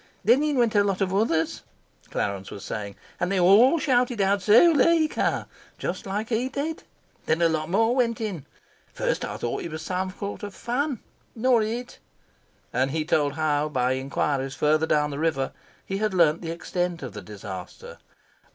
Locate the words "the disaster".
17.13-17.99